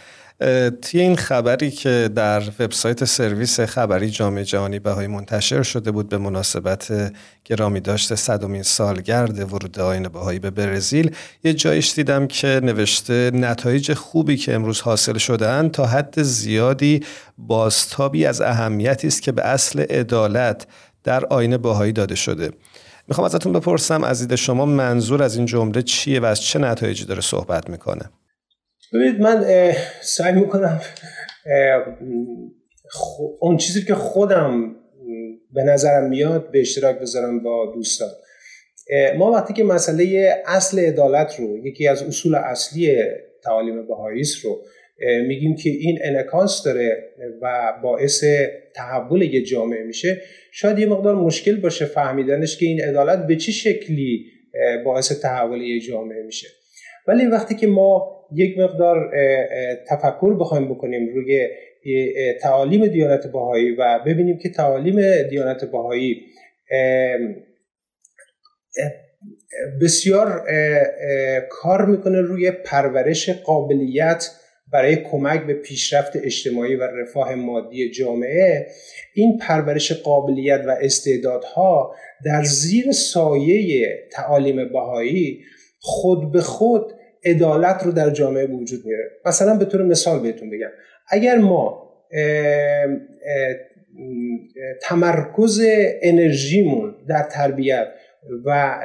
توی 0.82 1.00
این 1.02 1.16
خبری 1.16 1.72
که 1.72 2.10
در 2.16 2.44
وبسایت 2.60 3.06
سرویس 3.06 3.60
خبری 3.60 4.10
جامعه 4.10 4.44
جهانی 4.44 4.80
بهایی 4.80 5.08
منتشر 5.08 5.64
شده 5.64 5.92
بود 5.92 6.10
به 6.10 6.18
مناسبت 6.18 7.14
گرامی 7.46 7.80
داشته 7.80 8.16
صدومین 8.16 8.64
سالگرد 8.64 9.54
ورود 9.54 9.80
آین 9.80 10.08
بهایی 10.08 10.40
به 10.40 10.50
برزیل 10.50 11.16
یه 11.44 11.54
جایش 11.54 11.94
دیدم 11.94 12.28
که 12.28 12.60
نوشته 12.64 13.32
نتایج 13.34 13.94
خوبی 13.94 14.38
که 14.38 14.54
امروز 14.54 14.82
حاصل 14.82 15.18
شدن 15.18 15.70
تا 15.70 15.86
حد 15.86 16.22
زیادی 16.22 17.06
بازتابی 17.38 18.26
از 18.26 18.42
اهمیتی 18.42 19.08
است 19.08 19.22
که 19.22 19.32
به 19.32 19.44
اصل 19.48 19.80
عدالت 19.80 20.68
در 21.04 21.26
آین 21.26 21.58
بهایی 21.58 21.92
داده 21.92 22.16
شده. 22.16 22.52
می‌خوام 23.08 23.26
ازتون 23.26 23.54
بپرسم 23.54 24.04
از 24.04 24.20
دید 24.20 24.36
شما 24.36 24.66
منظور 24.66 25.24
از 25.24 25.36
این 25.36 25.46
جمله 25.46 25.82
چیه 25.82 26.20
و 26.20 26.26
از 26.26 26.42
چه 26.42 26.60
نتایجی 26.60 27.06
داره 27.06 27.22
صحبت 27.22 27.70
می‌کنه؟ 27.70 28.10
ببینید 28.94 29.22
من 29.22 29.46
سعی 30.02 30.34
می‌کنم 30.34 30.82
اون 33.40 33.58
چیزی 33.58 33.86
که 33.86 33.96
خودم 33.96 34.76
به 35.54 35.64
نظرم 35.64 36.10
میاد 36.10 36.52
به 36.52 36.60
اشتراک 36.60 37.00
بذارم 37.00 37.44
با 37.44 37.72
دوستان. 37.76 38.10
ما 39.18 39.32
وقتی 39.32 39.54
که 39.54 39.64
مسئله 39.64 40.36
اصل 40.46 40.80
عدالت 40.80 41.36
رو 41.40 41.68
یکی 41.68 41.88
از 41.88 42.04
اصول 42.04 42.36
اصلی 42.36 43.04
تعالیم 43.44 43.88
بهاییست 43.88 44.46
رو 44.46 44.62
میگیم 45.28 45.56
که 45.56 45.70
این 45.70 46.00
انکاس 46.04 46.64
داره 46.64 47.14
و 47.42 47.74
باعث 47.84 48.24
تحول 48.76 49.22
یه 49.22 49.42
جامعه 49.42 49.84
میشه 49.84 50.22
شاید 50.52 50.80
یه 50.80 50.86
مقدار 50.86 51.16
مشکل 51.16 51.56
باشه 51.56 51.86
فهمیدنش 51.86 52.58
که 52.58 52.66
این 52.66 52.82
عدالت 52.82 53.28
به 53.28 53.36
چه 53.36 53.52
شکلی 53.52 54.26
باعث 54.86 55.22
تحول 55.22 55.62
یه 55.62 55.80
جامعه 55.80 56.24
میشه. 56.24 56.48
ولی 57.08 57.26
وقتی 57.26 57.56
که 57.56 57.68
ما 57.68 58.19
یک 58.36 58.60
مقدار 58.60 59.12
تفکر 59.88 60.36
بخوایم 60.40 60.70
بکنیم 60.70 61.10
روی 61.16 61.48
تعالیم 62.42 62.88
دیانت 62.88 63.28
بهایی 63.28 63.72
و 63.72 64.00
ببینیم 64.06 64.38
که 64.38 64.50
تعالیم 64.50 65.22
دیانت 65.30 65.66
بهایی 65.66 66.22
بسیار 69.82 70.44
کار 71.50 71.86
می‌کنه 71.86 72.22
روی 72.22 72.52
پرورش 72.52 73.30
قابلیت 73.30 74.30
برای 74.72 74.96
کمک 74.96 75.46
به 75.46 75.54
پیشرفت 75.54 76.16
اجتماعی 76.16 76.76
و 76.76 76.84
رفاه 76.84 77.36
مادی 77.36 77.92
جامعه. 77.92 78.68
این 79.14 79.38
پرورش 79.38 79.92
قابلیت 79.92 80.62
و 80.68 80.78
استعدادها 80.82 81.96
در 82.26 82.44
زیر 82.44 82.92
سایه 82.92 83.88
تعالیم 84.12 84.70
بهایی 84.74 85.40
خود 85.80 86.32
به 86.32 86.42
خود 86.42 86.94
عدالت 87.26 87.84
رو 87.84 87.92
در 87.92 88.10
جامعه 88.10 88.46
وجود 88.46 88.86
میاره. 88.86 89.12
مثلا 89.26 89.58
به 89.58 89.66
طور 89.66 89.84
مثال 89.84 90.20
بهتون 90.20 90.50
بگم. 90.50 90.70
اگر 91.08 91.38
ما 91.38 91.90
تمرکز 94.82 95.62
انرژیمون 96.02 96.96
در 97.08 97.24
تربیت 97.24 97.88
و 98.46 98.80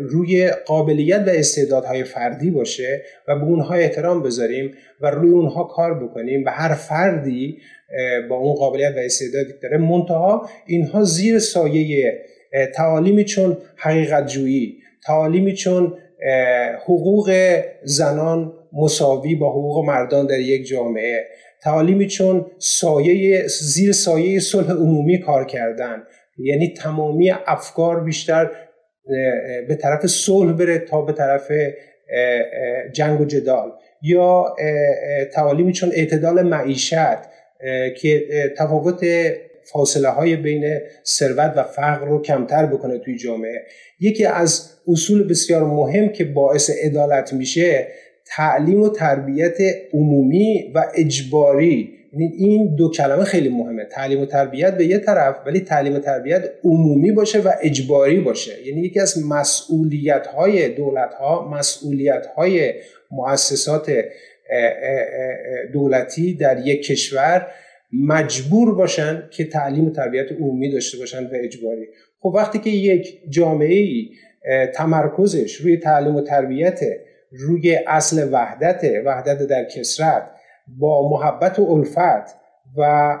روی 0.00 0.50
قابلیت 0.50 1.24
و 1.26 1.30
استعدادهای 1.30 2.04
فردی 2.04 2.50
باشه 2.50 3.02
و 3.28 3.38
به 3.38 3.44
اونها 3.44 3.74
احترام 3.74 4.22
بذاریم 4.22 4.74
و 5.00 5.10
روی 5.10 5.30
اونها 5.30 5.64
کار 5.64 6.04
بکنیم 6.04 6.44
و 6.44 6.50
هر 6.50 6.74
فردی 6.74 7.58
با 8.28 8.36
اون 8.36 8.54
قابلیت 8.54 8.96
و 8.96 8.98
استعدادی 8.98 9.52
داره 9.62 9.78
منتها 9.78 10.48
اینها 10.66 11.04
زیر 11.04 11.38
سایه 11.38 12.12
تعالیمی 12.74 13.24
چون 13.24 13.56
حقیقت 13.76 14.26
جویی 14.26 14.78
تعالیمی 15.06 15.54
چون 15.54 15.96
حقوق 16.84 17.32
زنان 17.82 18.52
مساوی 18.72 19.34
با 19.34 19.50
حقوق 19.50 19.84
مردان 19.84 20.26
در 20.26 20.38
یک 20.38 20.66
جامعه. 20.66 21.26
تعالیمی 21.62 22.06
چون 22.06 22.46
سایه 22.58 23.46
زیر 23.46 23.92
سایه 23.92 24.40
صلح 24.40 24.70
عمومی 24.70 25.20
کار 25.20 25.44
کردن. 25.44 26.02
یعنی 26.38 26.74
تمامی 26.74 27.30
افکار 27.30 28.00
بیشتر 28.04 28.50
به 29.68 29.74
طرف 29.74 30.06
صلح 30.06 30.52
بره 30.52 30.78
تا 30.78 31.02
به 31.02 31.12
طرف 31.12 31.50
جنگ 32.92 33.20
و 33.20 33.24
جدال. 33.24 33.72
یا 34.02 34.56
تعالیمی 35.32 35.72
چون 35.72 35.92
اعتدال 35.94 36.42
معیشت 36.42 37.18
که 37.96 38.22
تفاوت 38.58 39.04
فاصله 39.72 40.08
های 40.08 40.36
بین 40.36 40.78
ثروت 41.06 41.52
و 41.56 41.62
فقر 41.62 42.06
رو 42.06 42.22
کمتر 42.22 42.66
بکنه 42.66 42.98
توی 42.98 43.16
جامعه. 43.16 43.62
یکی 44.00 44.24
از 44.24 44.70
اصول 44.88 45.28
بسیار 45.28 45.64
مهم 45.64 46.08
که 46.08 46.24
باعث 46.24 46.70
عدالت 46.82 47.32
میشه 47.32 47.88
تعلیم 48.26 48.82
و 48.82 48.88
تربیت 48.88 49.56
عمومی 49.92 50.72
و 50.74 50.84
اجباری. 50.94 51.90
یعنی 52.12 52.32
این 52.36 52.74
دو 52.76 52.90
کلمه 52.90 53.24
خیلی 53.24 53.48
مهمه. 53.48 53.84
تعلیم 53.84 54.20
و 54.20 54.26
تربیت 54.26 54.76
به 54.76 54.86
یه 54.86 54.98
طرف 54.98 55.36
ولی 55.46 55.60
تعلیم 55.60 55.94
و 55.94 55.98
تربیت 55.98 56.50
عمومی 56.64 57.12
باشه 57.12 57.40
و 57.40 57.52
اجباری 57.62 58.20
باشه. 58.20 58.66
یعنی 58.66 58.80
یکی 58.80 59.00
از 59.00 59.26
مسئولیت 59.26 60.26
های 60.26 60.68
دولت 60.68 61.14
ها 61.14 61.48
مسئولیت 61.48 62.26
های 62.26 62.72
مؤسسات 63.10 63.92
دولتی 65.72 66.34
در 66.34 66.66
یک 66.66 66.82
کشور 66.82 67.46
مجبور 68.02 68.74
باشن 68.74 69.22
که 69.30 69.44
تعلیم 69.44 69.86
و 69.86 69.90
تربیت 69.90 70.32
عمومی 70.32 70.72
داشته 70.72 70.98
باشن 70.98 71.24
و 71.24 71.30
اجباری. 71.32 71.86
خب 72.20 72.26
وقتی 72.26 72.58
که 72.58 72.70
یک 72.70 73.20
جامعه 73.28 73.78
ای 73.78 74.10
تمرکزش 74.74 75.54
روی 75.54 75.76
تعلیم 75.76 76.16
و 76.16 76.20
تربیت 76.20 76.80
روی 77.30 77.78
اصل 77.86 78.28
وحدت 78.32 78.84
وحدت 79.04 79.38
در 79.46 79.64
کسرت 79.64 80.30
با 80.78 81.08
محبت 81.08 81.58
و 81.58 81.62
الفت 81.62 82.36
و 82.76 83.12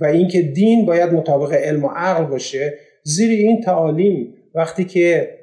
و 0.00 0.04
اینکه 0.04 0.42
دین 0.42 0.86
باید 0.86 1.12
مطابق 1.12 1.52
علم 1.52 1.84
و 1.84 1.88
عقل 1.88 2.24
باشه 2.24 2.74
زیر 3.02 3.30
این 3.30 3.60
تعالیم 3.60 4.34
وقتی 4.54 4.84
که 4.84 5.38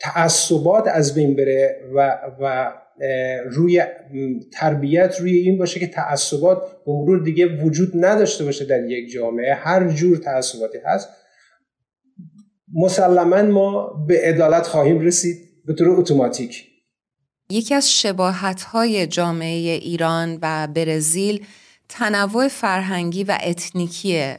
تعصبات 0.00 0.84
از 0.88 1.14
بین 1.14 1.36
بره 1.36 1.80
و, 1.94 2.18
و 2.40 2.72
روی 3.50 3.82
تربیت 4.52 5.20
روی 5.20 5.36
این 5.36 5.58
باشه 5.58 5.80
که 5.80 5.86
تعصبات 5.86 6.58
به 6.86 6.92
مرور 6.92 7.24
دیگه 7.24 7.64
وجود 7.64 7.92
نداشته 7.94 8.44
باشه 8.44 8.64
در 8.64 8.84
یک 8.84 9.12
جامعه. 9.12 9.54
هر 9.54 9.88
جور 9.88 10.16
تعصباتی 10.16 10.78
هست 10.84 11.08
مسلما 12.74 13.42
ما 13.42 14.04
به 14.08 14.20
عدالت 14.24 14.66
خواهیم 14.66 15.00
رسید 15.00 15.36
به 15.66 15.74
طور 15.74 15.90
اتوماتیک. 15.90 16.66
یکی 17.50 17.74
از 17.74 17.92
شباهت 17.92 18.62
های 18.62 19.06
جامعه 19.06 19.72
ایران 19.74 20.38
و 20.42 20.68
برزیل 20.74 21.46
تنوع 21.88 22.48
فرهنگی 22.48 23.24
و 23.24 23.38
اتنیکی 23.42 24.34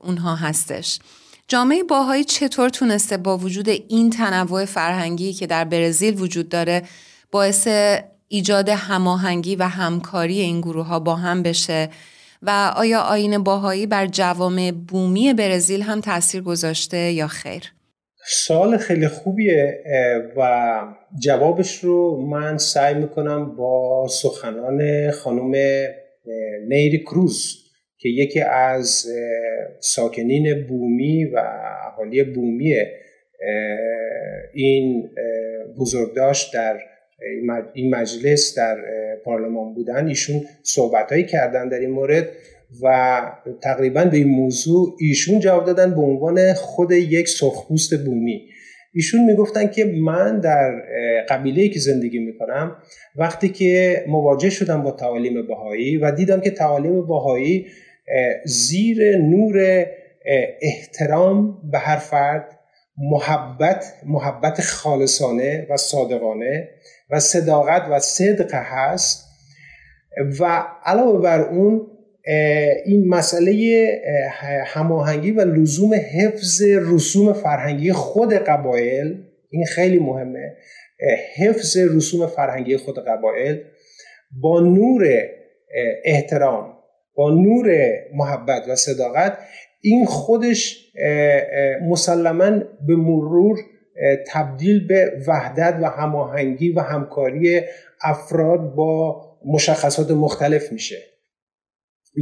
اونها 0.00 0.34
هستش. 0.34 0.98
جامعه 1.52 1.82
باهایی 1.82 2.24
چطور 2.24 2.68
تونسته 2.68 3.16
با 3.16 3.38
وجود 3.38 3.68
این 3.68 4.10
تنوع 4.10 4.64
فرهنگی 4.64 5.32
که 5.32 5.46
در 5.46 5.64
برزیل 5.64 6.20
وجود 6.20 6.48
داره 6.48 6.82
باعث 7.30 7.68
ایجاد 8.28 8.68
هماهنگی 8.68 9.56
و 9.56 9.62
همکاری 9.62 10.40
این 10.40 10.60
گروه 10.60 10.86
ها 10.86 11.00
با 11.00 11.14
هم 11.14 11.42
بشه 11.42 11.88
و 12.42 12.72
آیا 12.76 13.00
آین 13.00 13.42
باهایی 13.42 13.86
بر 13.86 14.06
جوامع 14.06 14.72
بومی 14.88 15.34
برزیل 15.34 15.82
هم 15.82 16.00
تاثیر 16.00 16.42
گذاشته 16.42 16.98
یا 16.98 17.26
خیر؟ 17.26 17.72
سوال 18.26 18.76
خیلی 18.76 19.08
خوبیه 19.08 19.84
و 20.36 20.80
جوابش 21.18 21.78
رو 21.78 22.26
من 22.26 22.58
سعی 22.58 22.94
می‌کنم 22.94 23.56
با 23.56 24.06
سخنان 24.08 25.10
خانم 25.10 25.52
نیری 26.68 26.98
کروز 27.06 27.61
که 28.02 28.08
یکی 28.08 28.40
از 28.40 29.06
ساکنین 29.80 30.66
بومی 30.68 31.24
و 31.24 31.42
اهالی 31.86 32.22
بومی 32.22 32.74
این 34.54 35.10
بزرگداشت 35.78 36.54
در 36.54 36.78
این 37.74 37.94
مجلس 37.94 38.58
در 38.58 38.76
پارلمان 39.24 39.74
بودن. 39.74 40.08
ایشون 40.08 40.40
صحبت 40.62 41.26
کردن 41.26 41.68
در 41.68 41.78
این 41.78 41.90
مورد 41.90 42.28
و 42.82 43.20
تقریبا 43.62 44.04
به 44.04 44.16
این 44.16 44.28
موضوع 44.28 44.96
ایشون 45.00 45.40
جواب 45.40 45.66
دادن 45.66 45.94
به 45.94 46.00
عنوان 46.00 46.54
خود 46.54 46.90
یک 46.90 47.28
سرخپوست 47.28 48.04
بومی. 48.04 48.48
ایشون 48.94 49.24
می‌گفتن 49.24 49.66
که 49.66 49.84
من 49.84 50.40
در 50.40 50.70
قبیله 51.28 51.68
که 51.68 51.78
زندگی 51.78 52.18
می‌کنم 52.18 52.76
وقتی 53.16 53.48
که 53.48 54.04
مواجه 54.08 54.50
شدم 54.50 54.82
با 54.82 54.90
تعالیم 54.90 55.46
بهایی 55.46 55.96
و 55.96 56.10
دیدم 56.10 56.40
که 56.40 56.50
تعالیم 56.50 57.06
بهایی 57.06 57.66
زیر 58.44 59.16
نور 59.18 59.86
احترام 60.62 61.70
به 61.70 61.78
هر 61.78 61.96
فرد 61.96 62.58
محبت 62.98 63.94
محبت 64.06 64.60
خالصانه 64.60 65.66
و 65.70 65.76
صادقانه 65.76 66.68
و 67.10 67.20
صداقت 67.20 67.82
و 67.90 67.98
صدق 67.98 68.54
هست. 68.54 69.28
و 70.40 70.64
علاوه 70.84 71.22
بر 71.22 71.40
اون 71.40 71.86
این 72.84 73.08
مسئله 73.08 74.00
هماهنگی 74.66 75.30
و 75.30 75.40
لزوم 75.40 75.94
حفظ 75.94 76.62
رسوم 76.62 77.32
فرهنگی 77.32 77.92
خود 77.92 78.32
قبایل 78.32 79.24
این 79.50 79.64
خیلی 79.64 79.98
مهمه 79.98 80.56
حفظ 81.36 81.76
رسوم 81.76 82.26
فرهنگی 82.26 82.76
خود 82.76 83.08
قبایل 83.08 83.64
با 84.42 84.60
نور 84.60 85.08
احترام 86.04 86.81
با 87.14 87.30
نور 87.30 87.74
محبت 88.14 88.68
و 88.68 88.76
صداقت 88.76 89.38
این 89.80 90.06
خودش 90.06 90.92
مسلما 91.88 92.50
به 92.86 92.96
مرور 92.96 93.58
تبدیل 94.32 94.86
به 94.86 95.12
وحدت 95.28 95.78
و 95.82 95.86
هماهنگی 95.86 96.72
و 96.72 96.80
همکاری 96.80 97.60
افراد 98.02 98.74
با 98.74 99.22
مشخصات 99.46 100.10
مختلف 100.10 100.72
میشه. 100.72 100.96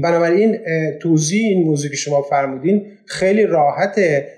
بنابراین 0.03 0.59
توضیح 0.99 1.49
این 1.49 1.67
موضوع 1.67 1.91
که 1.91 1.97
شما 1.97 2.23
فرمودین 2.23 2.87
خیلی 3.07 3.47
راحته. 3.47 4.29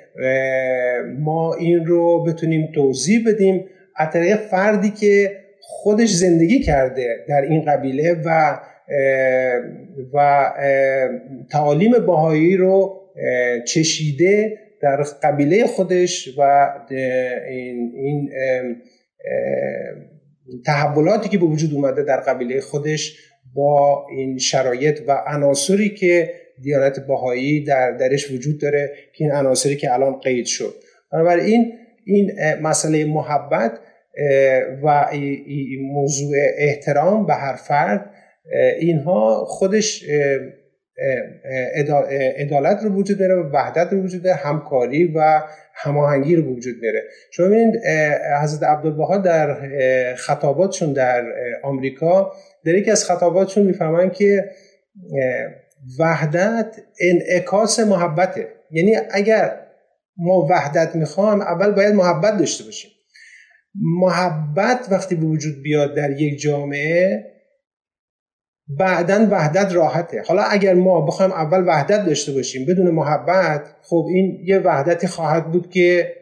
ما 1.18 1.54
این 1.54 1.86
رو 1.86 2.24
بتونیم 2.24 2.72
توضیح 2.74 3.20
بدیم 3.26 3.64
از 3.96 4.10
طریق 4.12 4.36
فردی 4.36 4.90
که 4.90 5.36
خودش 5.60 6.08
زندگی 6.08 6.60
کرده 6.60 7.24
در 7.28 7.42
این 7.42 7.64
قبیله 7.64 8.22
و 8.24 8.60
و 10.12 10.48
تعالیم 11.50 11.92
باهایی 12.06 12.56
رو 12.56 13.00
چشیده 13.66 14.58
در 14.80 15.02
قبیله 15.22 15.66
خودش 15.66 16.38
و 16.38 16.70
این, 17.48 17.92
این 17.94 18.30
تحولاتی 20.66 21.28
که 21.28 21.38
به 21.38 21.46
وجود 21.46 21.74
اومده 21.74 22.02
در 22.02 22.16
قبیله 22.16 22.60
خودش 22.60 23.18
با 23.54 24.06
این 24.16 24.38
شرایط 24.38 25.00
و 25.06 25.12
عناصری 25.26 25.88
که 25.88 26.30
دیانت 26.62 27.00
باهایی 27.00 27.64
در 27.64 27.90
درش 27.90 28.30
وجود 28.30 28.60
داره 28.60 28.92
که 29.12 29.24
این 29.24 29.32
عناصری 29.32 29.76
که 29.76 29.92
الان 29.92 30.18
قید 30.18 30.46
شد. 30.46 30.74
بنابراین 31.12 31.72
این 32.04 32.32
مسئله 32.62 33.04
محبت 33.04 33.80
و 34.82 35.10
موضوع 35.80 36.36
احترام 36.58 37.26
به 37.26 37.34
هر 37.34 37.54
فرد 37.54 38.10
اینها 38.80 39.44
خودش 39.44 40.04
عدالت 42.36 42.82
رو 42.82 42.90
وجود 42.90 43.18
داره 43.18 43.34
و 43.34 43.50
وحدت 43.52 43.92
رو 43.92 44.02
وجود 44.02 44.22
داره 44.22 44.36
همکاری 44.36 45.04
و 45.04 45.42
هماهنگی 45.74 46.36
رو 46.36 46.42
وجود 46.42 46.74
داره. 46.82 47.02
شما 47.32 47.46
ببینید 47.46 47.74
حضرت 48.42 48.62
عبدالبها 48.62 49.18
در 49.18 49.54
خطاباتشون 50.14 50.92
در 50.92 51.24
آمریکا 51.62 52.32
در 52.64 52.74
یکی 52.74 52.90
از 52.90 53.04
خطاباتشون 53.04 53.66
می‌فهمن 53.66 54.10
که 54.10 54.50
وحدت 55.98 56.76
انعکاس 57.00 57.80
محبته. 57.80 58.48
یعنی 58.70 58.96
اگر 59.10 59.58
ما 60.16 60.46
وحدت 60.50 60.96
می‌خوام 60.96 61.40
اول 61.40 61.70
باید 61.70 61.94
محبت 61.94 62.38
داشته 62.38 62.64
باشیم. 62.64 62.90
محبت 63.74 64.88
وقتی 64.90 65.14
به 65.14 65.26
وجود 65.26 65.62
بیاد 65.62 65.96
در 65.96 66.10
یک 66.10 66.40
جامعه 66.40 67.31
بعدا 68.78 69.28
وحدت 69.30 69.74
راحته. 69.74 70.22
حالا 70.26 70.42
اگر 70.42 70.74
ما 70.74 71.00
بخوایم 71.00 71.32
اول 71.32 71.68
وحدت 71.68 72.06
داشته 72.06 72.32
باشیم 72.32 72.66
بدون 72.66 72.90
محبت 72.90 73.60
خب 73.82 74.06
این 74.08 74.38
یه 74.44 74.58
وحدتی 74.58 75.06
خواهد 75.06 75.52
بود 75.52 75.70
که 75.70 76.12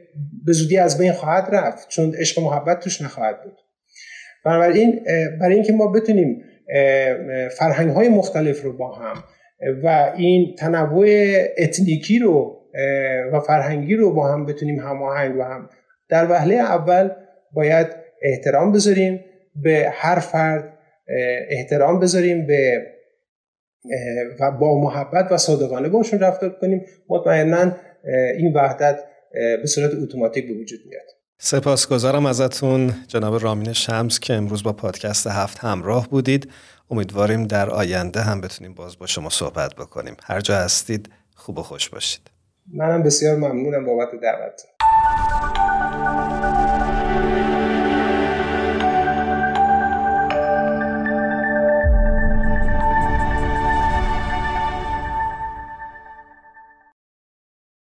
به 0.47 0.53
زودی 0.53 0.79
از 0.79 0.99
بین 0.99 1.13
خواهد 1.13 1.49
رفت 1.55 1.89
چون 1.89 2.15
عشق 2.15 2.43
محبت 2.43 2.81
توش 2.81 3.03
نخواهد 3.03 3.43
بود. 3.45 3.57
بنابراین 4.45 5.01
برای 5.41 5.55
اینکه 5.55 5.73
ما 5.73 5.87
بتونیم 5.87 6.43
فرهنگ 7.59 7.91
های 7.91 8.09
مختلف 8.09 8.63
رو 8.63 8.77
با 8.77 8.95
هم 8.95 9.25
و 9.85 10.13
این 10.17 10.55
تنوع 10.59 11.07
اتنیکی 11.59 12.19
رو 12.19 12.57
و 13.33 13.41
فرهنگی 13.41 13.95
رو 13.95 14.15
با 14.15 14.33
هم 14.33 14.47
بتونیم 14.47 14.81
هماهنگ 14.81 15.37
و 15.39 15.43
هم 15.43 15.69
در 16.09 16.31
وهله 16.31 16.55
اول 16.55 17.11
باید 17.53 17.87
احترام 18.23 18.73
بذاریم 18.73 19.25
به 19.63 19.93
هر 19.93 20.19
فرد 20.19 20.79
احترام 21.51 22.01
بذاریم 22.01 22.47
به 22.47 22.87
و 24.41 24.51
با 24.51 24.81
محبت 24.81 25.33
و 25.33 25.39
صادقانه 25.39 25.89
باشون 25.89 26.19
رفتار 26.19 26.59
کنیم. 26.61 26.87
مطمئنا 27.09 27.73
این 28.39 28.53
وحدت 28.53 28.99
به 29.33 29.67
صورت 29.67 29.91
اتوماتیک 30.03 30.49
به 30.49 30.55
وجود 30.55 30.81
میاد. 30.89 31.07
سپاسگزارم 31.39 32.27
ازتون 32.27 32.95
جناب 33.09 33.43
رامین 33.43 33.73
شمس 33.73 34.21
که 34.21 34.35
امروز 34.35 34.63
با 34.63 34.73
پادکست 34.73 35.27
هفت 35.27 35.59
همراه 35.59 36.09
بودید. 36.09 36.51
امیدواریم 36.91 37.47
در 37.47 37.71
آینده 37.71 38.21
هم 38.21 38.41
بتونیم 38.41 38.75
باز 38.75 38.99
با 38.99 39.07
شما 39.07 39.31
صحبت 39.31 39.75
بکنیم. 39.75 40.17
هر 40.23 40.41
جا 40.41 40.57
هستید 40.57 41.11
خوب 41.35 41.59
و 41.59 41.63
خوش 41.63 41.89
باشید. 41.89 42.31
منم 42.75 43.03
بسیار 43.03 43.37
ممنونم 43.37 43.87
بابت 43.87 44.09
دعوت 44.23 44.63